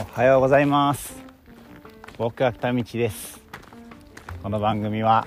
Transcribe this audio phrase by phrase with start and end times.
[0.00, 1.22] おはようございます。
[2.16, 3.42] 僕は北道です。
[4.42, 5.26] この番組は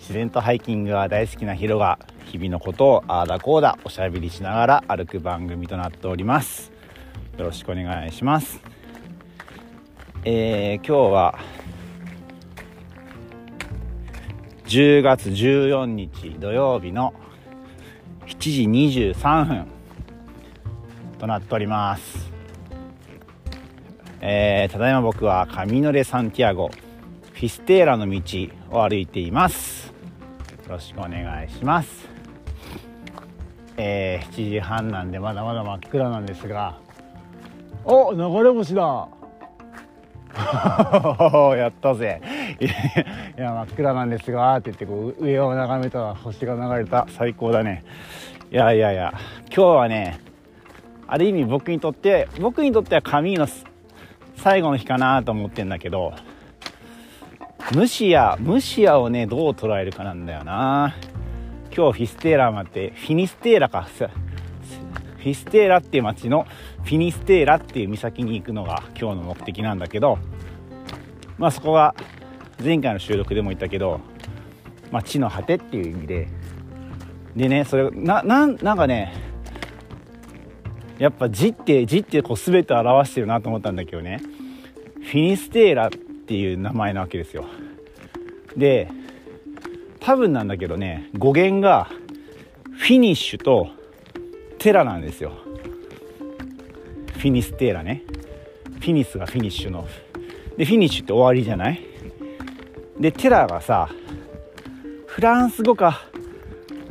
[0.00, 6.72] 自然とハイキングが大好きなヒロが日々のことをああだこうだおしゃべりしながら歩く番組となっております。
[7.38, 8.60] よろしくお願いします。
[10.24, 11.38] えー、今日は
[14.64, 17.14] 10月14日土曜日の
[18.26, 18.62] 7時
[19.12, 19.66] 23分
[21.20, 22.35] となっております。
[24.20, 26.70] えー、ただいま僕はカミノレ・サンティアゴ
[27.32, 28.20] フィステーラの道
[28.70, 29.88] を歩いています。
[29.88, 32.08] よろしくお願いします。
[33.76, 36.78] えー、7時半なんでまだまだ真っ暗なんですが。
[37.84, 39.08] お流れ星だ。
[41.56, 42.22] やったぜ。
[42.58, 47.06] いや真っ暗なんですがって言ってこう上を眺めたら星が流れた。
[47.10, 47.84] 最高だね。
[48.50, 49.12] いやいやいや
[49.54, 50.20] 今日はね
[51.06, 53.46] ある意味僕にとって僕にとっては髪の
[54.46, 56.14] 最後の日かなと思ってんだけど
[57.74, 60.94] ムシアムシアをねどう捉えるかなんだよな。
[61.76, 63.82] 今日フィステーラまでフィニステーラか。
[63.82, 66.46] フィステーラっていう街の
[66.84, 70.20] フィニステーラっていう岬に行くのが今日の目的なんだけど
[71.38, 71.96] まあそこが
[72.62, 74.00] 前回の収録でも言ったけど、
[74.92, 76.28] まあ、地の果てっていう意味で。
[77.34, 79.12] でねそれななんなんかね
[80.98, 84.20] やっぱ字って字ってこう全て表してるなと思ったんだけどね。
[85.02, 87.44] フィニステーラっていう名前なわけですよ。
[88.56, 88.90] で
[90.00, 91.90] 多分なんだけどね語源が
[92.78, 93.68] フィニッシュと
[94.58, 95.32] テラなんですよ。
[97.18, 98.02] フィニステーラね。
[98.80, 99.86] フィニスがフィニッシュの。
[100.56, 101.80] でフィニッシュって終わりじゃない？
[102.98, 103.90] でテラがさ
[105.06, 106.02] フランス語か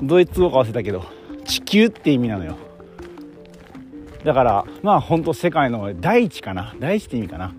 [0.01, 1.05] ドイツ語か忘れたけど
[1.45, 2.57] 地球って意味なのよ。
[4.25, 6.75] だからまあ本当世界の大地かな。
[6.79, 7.53] 大地って意味かな。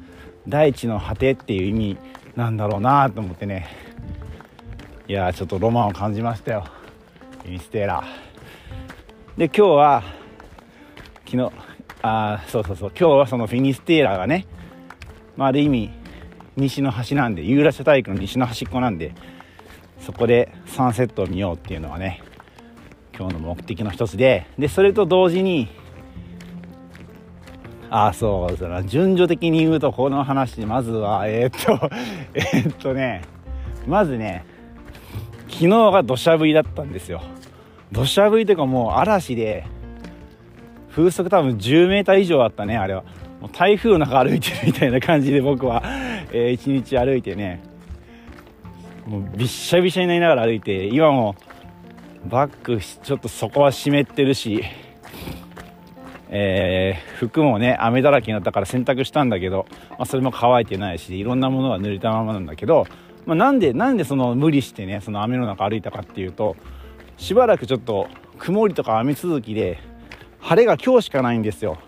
[0.49, 1.99] 大地の果てっていう意味
[2.35, 3.69] なんだろうなと思ってね。
[5.07, 6.67] いやちょっとロマンを感じましたよ。
[7.49, 8.05] インステーラ。
[9.37, 10.03] で今日は
[11.25, 11.53] 昨日
[12.03, 12.91] あそうそうそう。
[12.99, 14.49] 今日はそのフィニステーラーがね、
[15.37, 15.91] まあ、ある意味
[16.57, 19.15] 西の端なんでユーラシア大陸の西の端っこなんで
[20.01, 22.23] そこでサンセットを見ようっていうのはね
[23.17, 25.69] 今日の目的の一つででそれと同時に
[27.99, 31.91] あそう順序的に言うとこの話まずはえー、っと
[32.35, 33.23] えー、っとね
[33.87, 34.45] まずね
[35.49, 37.23] 昨日が土砂降りだったんですよ。
[37.93, 39.65] 土砂降りというかもう嵐で
[40.91, 43.05] 風速多分10メーター以上あったねあれは。
[43.41, 45.83] もう台風の中歩いてるみたいな感じで僕は、
[46.33, 47.63] えー、一日歩いてね
[49.07, 51.35] もうびっしゃびしゃになりながら歩いて今も
[52.27, 54.63] バッグちょっと底は湿ってるし。
[56.29, 62.87] えー、服もね雨だらけになったから洗濯したんだけど、まあ、それも乾いてないしいろんなものが濡れたままなんだけど、
[63.27, 66.57] まあ、なんでなんでその無理してねその雨の中歩いたかっていうと
[67.17, 69.79] しばらくちょっと曇りとか雨続きで
[70.41, 71.79] 晴れが今日しかないんですよ。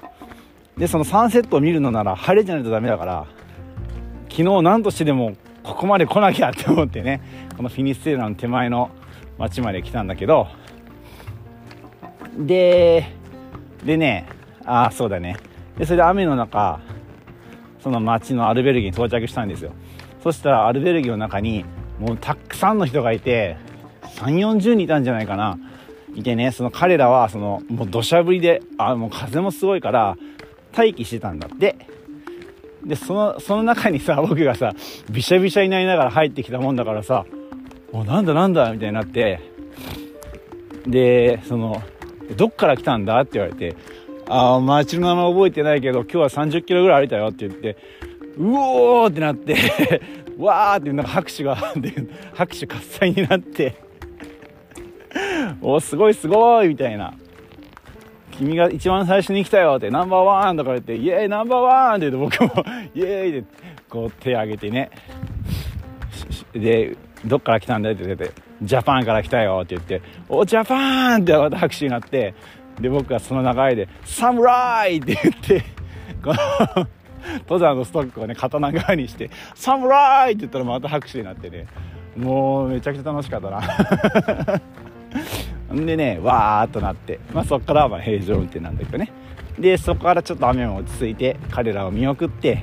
[0.77, 3.27] でそのサンセットを見るのなら晴れじゃないとダメだから
[4.31, 5.35] 昨日何としてでも
[5.65, 7.21] ここまで来なきゃって思ってね
[7.57, 8.91] このフィニッシュセーラーの手前の
[9.39, 10.47] 町まで来たんだけど
[12.39, 13.18] で
[13.89, 14.29] でね
[14.67, 15.39] ああそうだね。
[15.79, 16.79] でそれで雨の中
[17.81, 19.73] その町のアルベルギーに到着したんですよ。
[20.23, 21.65] そしたらアルベルギーの中に
[21.99, 23.57] もうたくさんの人がいて
[24.03, 25.59] 3 4 0人いたんじゃないかな。
[26.15, 30.17] いてねその彼らはそのもう土砂降りであもう風もすごいから
[30.77, 31.77] 待機してたんだって。
[32.85, 34.75] でそのその中にさ 僕がさ
[35.11, 37.25] びしゃびしゃになりながら入ってきたもんだからさ
[37.91, 39.41] もうなんだなんだみたいになって。
[40.87, 41.83] でその
[42.37, 43.77] どっから来たんだって言われて、
[44.29, 47.77] ああ、街の名前覚えてないけど、今日は30キロぐらい歩いたよって言って、
[48.37, 49.57] うおーってなって
[50.39, 51.57] わーってなんか拍手が
[52.35, 53.75] 拍手喝采になって
[55.61, 57.15] おすごいすごいみたいな。
[58.33, 62.65] 君が一番最初に来たよって、ナンバーワンとか言って、イエーイナンバーワンって言って僕も
[62.95, 63.49] イエーイって
[63.89, 64.91] こう手挙げてね。
[66.53, 68.33] で、どっから来たんだよって言って、
[68.63, 72.35] ジャパンから来たよって言って、お、ジャパンってまた拍手になって、
[72.81, 75.65] で、僕はその流れで、サムライって言って、
[76.23, 76.89] この
[77.41, 81.67] 登山のストックをね、刀側にして、サムライって言ったらまた拍手になってね、
[82.17, 83.61] もうめちゃくちゃ楽しかったな。
[85.75, 89.13] ん でね、わーっとなって、まあそっからはまあ平常運転なんだけどね。
[89.59, 92.63] で、そこからちょっと雨も落ち着いて、彼らを見送って、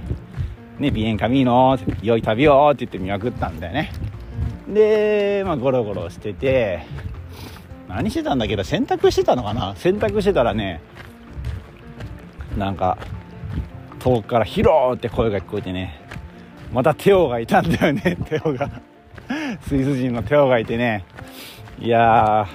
[0.79, 3.91] ね、ビエンカミーノ良い旅をって言って見送ったんだよね。
[4.67, 6.85] で、まあ、ゴロゴロしてて、
[7.87, 10.81] 何してたんだけど、洗濯してたのかな洗濯してたらね、
[12.57, 12.97] なんか、
[14.05, 15.99] 遠くから「ヒロー!」って声が聞こえてね
[16.71, 18.69] またテオがいたんだよね テオが。
[19.61, 21.03] スイス人のテオがいてね。
[21.79, 22.47] いや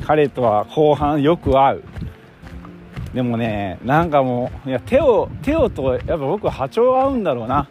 [0.00, 1.84] ー彼とは後半よく会う。
[3.12, 7.68] でもねなんかもういやテオテオとやっぱ僕波長合うんだろうな。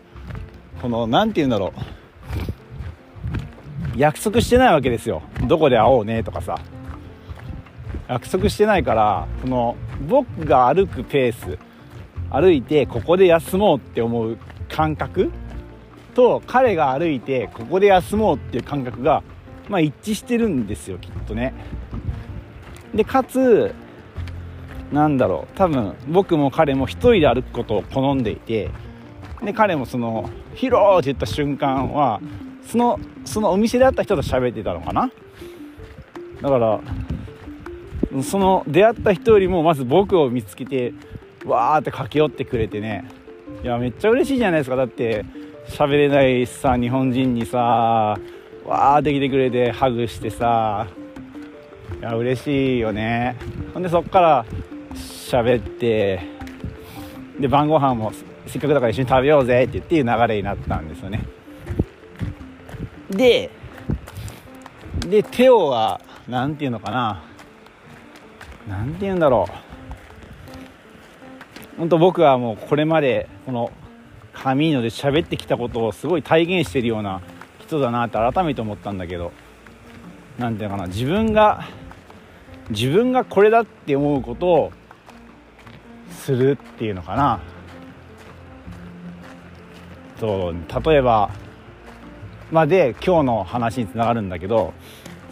[0.82, 1.97] この何て言うんだろう。
[3.98, 5.24] 約束してないわけですよ。
[5.48, 6.58] どこで会おうねとかさ。
[8.08, 9.76] 約束してないからその
[10.08, 11.60] 僕が歩くペース
[12.30, 14.38] 歩いてここで休もうって思う
[14.70, 15.30] 感覚
[16.14, 19.24] と彼が歩いてここで休もうっていう感覚が
[19.68, 21.54] まあ一致してるんですよきっとね。
[22.94, 23.74] でかつ
[24.92, 25.58] なんだろう。
[25.58, 28.70] 多分僕も彼も一人で歩くことを好んでいて
[29.44, 32.22] で彼もその「ヒロー!」って言った瞬間は
[32.68, 35.10] そのそのお店で会った人と喋ってたのかな？
[36.42, 36.80] だから
[38.24, 40.94] その出会った人よりもまず僕を見つけて
[41.46, 43.10] わーって駆け寄ってくれてね。
[43.64, 44.76] いやめっちゃ嬉しいじゃないですか。
[44.76, 45.26] だって
[45.70, 50.88] 喋れないさ日本人にさわーって来てくれてハグしてさ。
[52.00, 53.38] いや嬉しいよね。
[53.74, 54.46] ほんでそっから
[54.94, 56.20] 喋って
[57.40, 58.12] で晩ご飯も
[58.46, 61.26] せっかくだから一緒に食べようぜって言っていう流れになったんですよね。
[63.10, 63.50] で
[65.00, 67.24] でテオは何て言うのかな。
[68.68, 69.48] 何て言うんだろ
[71.76, 71.78] う。
[71.78, 73.72] 本当僕はもうこれまでこの
[74.34, 77.22] カミーノで喋ってきたことをすごい体現してるような
[77.60, 79.32] 人だなって改めて思ったんだけど。
[80.38, 80.88] 何て言うのかな。
[80.88, 81.68] 自分が
[82.70, 84.72] 自分がこれだって思うことを
[86.12, 87.40] するっていうのかな。
[90.20, 90.56] そう
[90.86, 91.32] 例えば
[92.52, 94.74] まあ、で今日の話につながるんだけど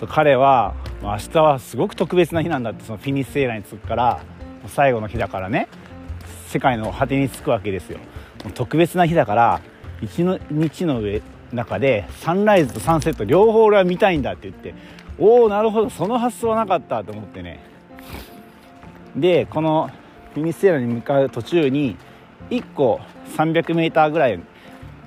[0.10, 4.22] 彼は明日はすごく特別な日なんだってそのフィニッセーラに着くから
[4.68, 5.70] 最後の日だからね
[6.48, 8.00] 世界の果てに着くわけですよ。
[8.54, 9.62] 特別な日だから
[10.02, 11.22] 一日の上
[11.52, 14.74] 中でサンライズとサンセット両方俺は見たいんだって言って
[15.18, 17.60] おおなるほどその発想はなかったと思ってね。
[19.16, 19.90] でこの
[20.34, 21.96] フィニッセーラに向かう途中に
[22.50, 23.00] 1個
[23.38, 24.40] 300m ぐらい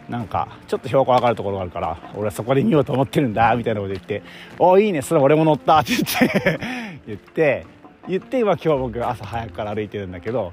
[0.09, 4.23] なんかちょっと標高上がるところがあるから俺はそこで見ようと思ってるんだみたいなこと言って
[4.59, 6.61] 「おおいいねそれ俺も乗った」って言って
[7.07, 7.67] 言って
[8.09, 10.53] 言って今今日僕朝早くから歩いてるんだけど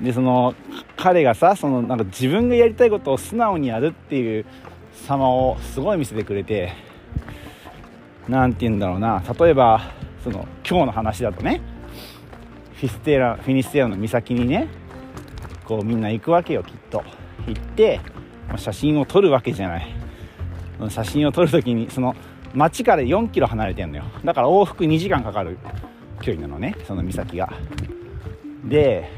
[0.00, 0.54] でその
[0.96, 4.44] 彼がさそのなんか自分がやりたいことを素直にやるっていう
[5.06, 6.72] 様をすごい見せてくれて
[8.28, 9.92] 何て言うんだろうな例えば
[10.24, 11.60] その今日の話だとね
[12.74, 14.68] フィステラフィニステーラの岬にね
[15.64, 17.19] こうみんな行くわけよきっと。
[17.50, 18.00] 行って
[18.56, 19.94] 写真を撮るわけじゃない。
[20.88, 22.16] 写真を撮る時にその
[22.54, 24.04] 町から4キロ離れてんのよ。
[24.24, 25.58] だから往復2時間かかる
[26.22, 27.52] 距離なのねその岬が。
[28.64, 29.10] で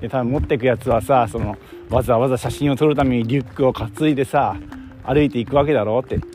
[0.00, 1.56] で多分持ってくやつはさその
[1.90, 4.56] わざわざ写真を撮るためにリュックを担いでさ
[5.04, 6.18] 歩いていくわけだろって。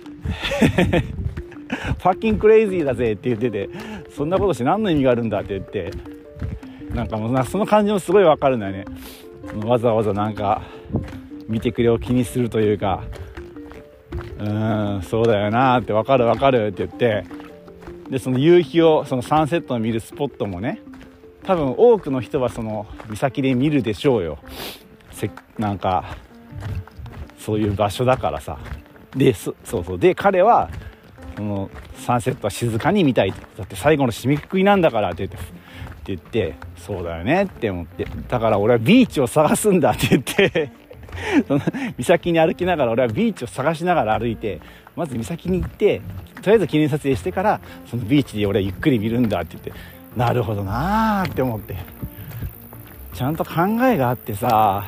[2.04, 3.70] fucking crazy だぜって言ってて
[4.16, 6.14] そんなことして何の意味があるんだって言って。
[6.94, 8.86] なんかもうその感じもすごいわかるんだよね。
[9.66, 10.62] わざわざなんか
[11.54, 13.04] 見てくれを気にするというか
[14.40, 17.26] うーんそうだよなって分かる分かるって言って
[18.10, 20.82] でその夕日をそのサンセットを見るスポットもね
[21.44, 24.40] 多分多くの人はその岬で見るでしょうよ。
[25.12, 26.18] せなんか
[27.38, 28.58] そういう場所だからさ。
[29.16, 30.00] でそうそう。
[30.00, 30.70] で彼は
[31.36, 35.54] そのサンセットは静かに見たいだって最後の締めくくりなんだからって言ってって
[36.06, 38.06] 言ってそうだよねって思って。
[38.30, 40.83] だから俺はビーチを探すんだって言って。
[41.48, 41.62] その
[41.98, 44.60] 岬に歩きながら俺はビーチを探しながら歩いて
[44.96, 46.02] まず岬に行って
[46.42, 49.74] とりあえず記念撮影してからそのビーチで俺はゆっくり見るんだって言って
[50.16, 51.76] なるほどなーって思って。
[53.14, 54.86] ちゃんと考えがあってさ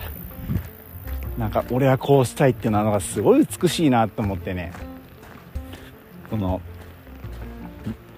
[1.38, 4.72] なんか俺はこうしたいっていうのがすごい美しいなと思ってね。
[6.30, 6.62] その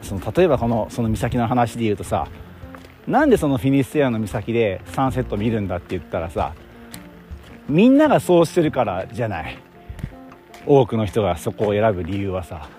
[0.02, 2.28] その例えばこのその岬の話で言うとさ
[3.06, 6.54] なんでそのフィニッシュエアの岬でサンセット見るんだって言ったらさ
[7.70, 9.58] みんながそうしてるからじゃない。
[10.66, 12.70] 多くの人がそこを選ぶ理由はさ。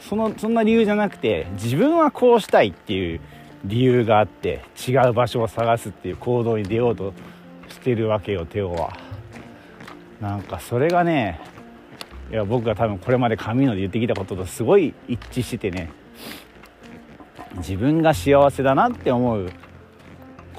[0.00, 3.20] そのそんな理由じゃなくて自分はこうしたいっていう
[3.64, 7.14] 理由があって違う場所を探すっていう行動に出ようと
[7.68, 8.92] してるわけよテオは。
[10.20, 11.40] なんかそれがね
[12.30, 15.90] いや僕が多分これまで神野で言ってきたこととすごい一致しててね。
[17.56, 19.50] 自分が幸せだなって思う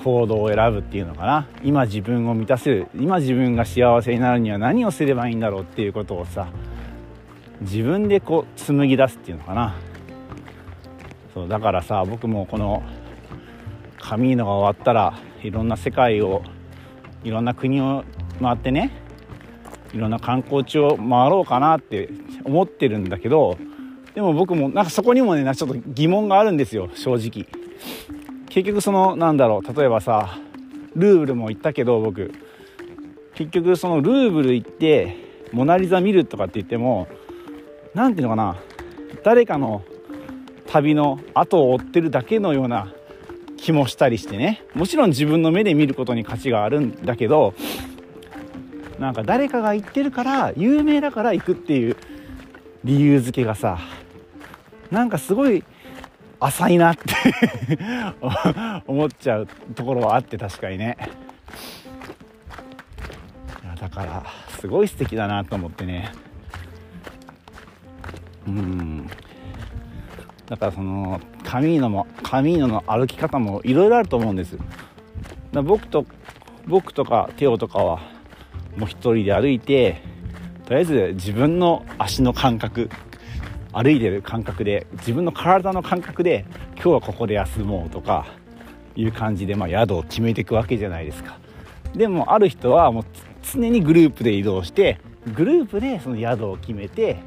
[0.06, 1.48] 行動を選ぶっていうのかな。
[1.64, 2.88] 今自分を満たせる。
[2.96, 6.48] 今自分が幸せになるには何をすればいいんだろうっていうことをさ
[7.62, 9.76] 自分でこう紡ぎ出すっていうのかな。
[11.34, 12.84] そうだからさ僕もこの
[14.00, 16.44] カミーノが終わったらいろんな世界を
[17.24, 18.04] いろんな国を
[18.40, 18.92] 回ってね
[19.92, 22.10] いろんな観光地を回ろうかなって
[22.44, 23.58] 思ってるんだけど
[24.14, 27.65] でも僕もなんかそこにもねちょっと疑問があるんですよ正直。
[28.56, 30.40] 結局そのなんだろう例えばさ
[30.96, 32.34] ルーブルも行ったけど僕。
[33.34, 35.18] 結局そのルーブル行って
[35.52, 37.10] モナ・リザ見るとかって言っても
[37.94, 38.56] 何ていうのかな
[39.26, 39.84] 誰かの
[40.68, 42.94] 旅の後を追ってるだけのような
[43.58, 44.64] 気もしたりしてね。
[44.74, 47.54] もちろん自分の目で見ることに価値があるんだけど
[49.00, 51.98] なんか誰かが言ってるから有名だから行くっていう
[52.86, 53.80] 理由付けがさ
[54.92, 55.66] なんかすごい
[56.46, 57.04] 浅いなって
[58.88, 60.98] 思っちゃうところはあって確かにね。
[63.80, 64.24] だから
[64.60, 66.12] すごい素敵だなと思ってね。
[68.48, 69.08] うん。
[70.48, 74.58] だからそのカミーノもカミーノの歩き方もいろいろあると思うんです。
[75.52, 76.06] だ僕と
[76.68, 78.00] 僕とかテオとかは
[78.78, 80.02] もう一人で歩いて
[80.66, 82.90] とりあえず自分の足の感覚
[83.76, 88.26] 歩いてる感覚で自分の体の感覚で今日はここで休もうとか
[88.96, 91.38] いう感じで、まあ、宿を決めていくわけじゃないですか。
[91.94, 93.06] でもある人はもう
[93.44, 95.00] 常にグループで移動して
[95.34, 97.18] グループでその宿を決めて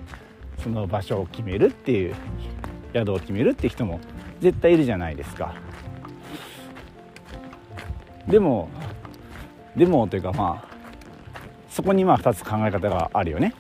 [0.63, 2.15] その場所を決めるっていう
[2.95, 4.01] 宿を決めるって人も
[4.41, 5.55] 絶対いるじゃないですか。
[8.27, 8.71] でも
[9.77, 10.69] でもというかまあ
[11.69, 13.53] そこにまあ2つ考え方があるよね。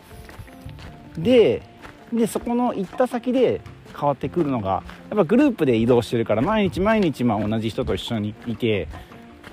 [1.18, 1.62] で
[2.12, 3.60] でそこの行った先で
[3.98, 8.88] 変わってくるのがやっぱグループで移動してるから毎日毎日まあ同じ人と一緒にいて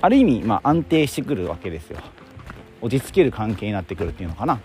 [0.02, 2.00] ある意味まあ安定してくるわけですよ。
[2.82, 4.60] 落ち着ける関係になってくるっていうのかな。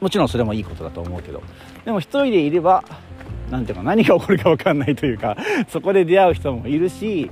[0.00, 1.42] もちろんそれもいいことだと思うけど。
[1.84, 2.84] でも1人でいれば
[3.50, 5.36] 何ていうか何が起こるか分かんないというか
[5.68, 7.30] そこで出会う人もいるし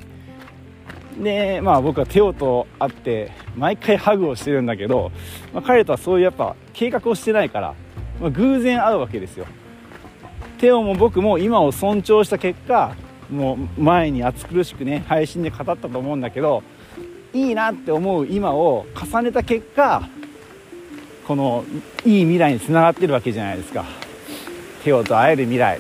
[1.23, 5.11] でまあ僕はテオと会って毎回ハグをしてるんだけど、
[5.53, 7.75] まあ、彼とはそういうやっぱ計画をしてないから
[8.21, 9.47] まあ、偶然会うわけですよ。
[10.59, 12.95] テオも僕も今を尊重した結果
[13.31, 16.63] もう前に暑苦しくね配信で語ったと思うんだけど
[17.33, 20.09] いいなって思う今を重ねた結果
[21.27, 21.65] この
[22.05, 23.85] いい未来につながってるわけじゃないですか。
[24.83, 25.79] テオと会える未来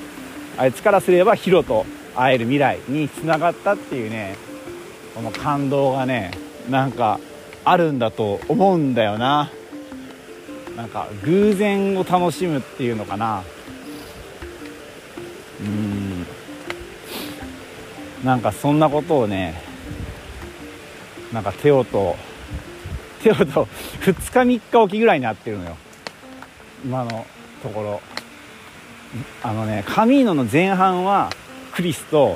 [0.58, 4.36] あいつからすればヒロと会える未来につながったっていうね
[5.14, 6.32] この感動がね
[6.68, 7.18] なんか
[7.64, 9.50] あるんだと思うんだよな。
[10.78, 13.42] なんか偶然を楽しむっていうのかな
[15.60, 16.24] うん
[18.24, 19.60] なんかそんなことをね
[21.32, 22.14] なんかテオと
[23.24, 23.66] テオと
[24.02, 25.76] 2日3日おきぐらいになってるのよ
[26.84, 27.26] 今の
[27.60, 28.00] ところ
[29.42, 31.30] あのねカミーノの前半は
[31.72, 32.34] クリスと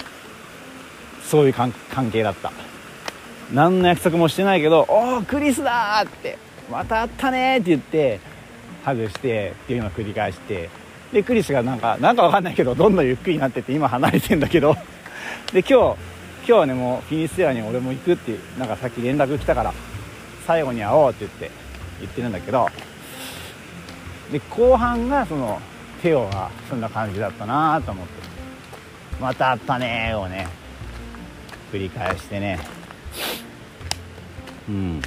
[1.22, 1.72] そういう関
[2.10, 2.50] 係だった
[3.52, 8.31] 何の約束もしてないけど「おおクリスだ!」って「また会ったね!」って言って
[8.84, 10.70] ハグしてっていうのを繰り返して
[11.12, 14.76] でクリスがなんかなんかわかんないけどどんどんゆっくりになってって今離れてんだけど。
[15.52, 19.72] で今日今日はねもうフィニッシュアに俺も行くってなんかさっき連絡来たから
[20.46, 21.50] 最後に会おうって言って
[22.00, 22.68] 言ってるんだけど。
[24.32, 25.60] で後半がその
[26.00, 28.12] テオがそんな感じだったなと思って。
[29.20, 30.48] また会ったねをね
[31.70, 32.58] 繰り返してね。
[34.68, 35.02] うん。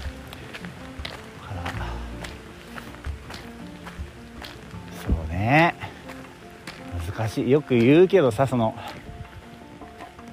[7.41, 8.75] よく言うけどさその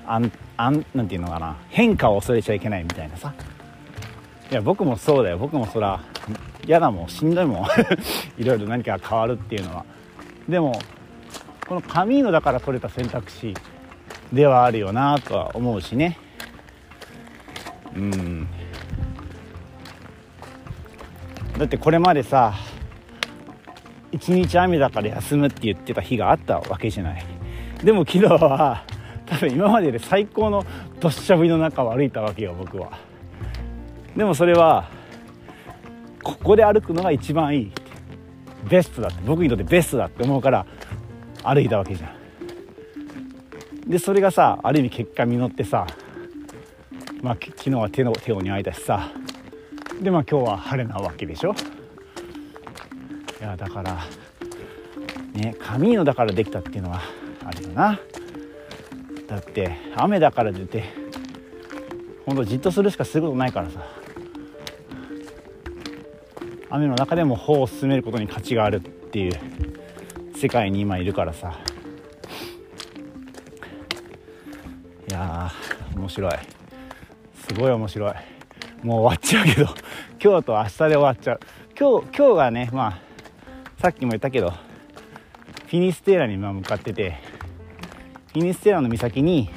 [0.06, 3.32] あんあんなんていうのかな変化を恐れちゃいけないみたいなさ。
[4.50, 5.38] いや僕もそうだよ。
[5.38, 6.00] 僕もそら
[6.66, 7.08] 嫌だもん。
[7.08, 7.66] しんどいもん。
[8.36, 9.84] いろいろ何かが変わるっていうのは。
[10.48, 10.78] でも
[11.66, 13.54] このカミーノだから取れた選択肢
[14.32, 16.18] ではあるよなとは思うしね。
[17.96, 18.46] うん。
[21.56, 22.54] だってこれまでさ
[24.12, 27.24] 一日雨だから休むって言ってた日があったわけじゃない。
[27.82, 28.84] でも昨日は
[29.26, 30.64] 多分今までで最高の
[31.00, 32.98] どっしゃ降りの中を歩いたわけよ僕は。
[34.16, 34.90] でもそれは
[36.22, 37.72] ここで歩くのが一番いい。
[38.68, 39.22] ベストだって。
[39.26, 40.66] 僕にとってベストだって思うから
[41.42, 43.90] 歩いたわけじゃん。
[43.90, 45.86] でそれがさある意味結果実ってさ
[47.22, 49.10] まあ昨日は手の手をに会えたしさ。
[50.00, 51.54] でまあ今日は晴れなわけでしょ。
[53.42, 54.04] いやだから
[55.32, 57.00] ねカミーノだからできたっていうのは
[57.44, 57.98] あるよな。
[59.26, 60.84] だって雨だから出て
[62.24, 63.84] ほんとじっとするしかすることないからさ。
[66.70, 69.32] 雨の中でも歩を進めることに価値があるっていう
[70.36, 71.58] 世界に今いるからさ。
[75.10, 75.50] いや
[75.96, 76.32] 面白い。
[77.48, 78.14] すごい面白い。
[78.84, 79.74] もう終わっちゃうけど
[80.22, 81.40] 今日と明日で終わっちゃう。
[81.76, 83.11] 今日今日がねまあ
[83.82, 87.18] さっきも言ったけどフィニステーラに今向かってて
[88.32, 89.50] フィニステーラの岬に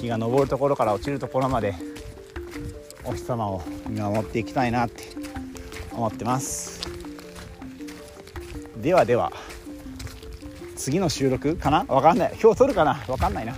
[0.00, 1.76] 日が昇るところから落ちるところまで
[3.04, 5.04] お日様を見守っていきたいなって
[5.92, 6.80] 思ってます。
[8.76, 9.32] ではでは
[10.82, 11.84] 次の収録かな？
[11.86, 12.32] わかんない。
[12.42, 13.00] 今日撮るかな？
[13.06, 13.54] わかんないな。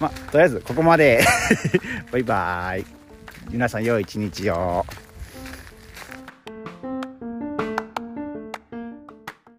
[0.00, 1.20] まあとりあえずここまで。
[2.10, 2.86] バイバーイ。
[3.50, 4.83] 皆さん良い一日を。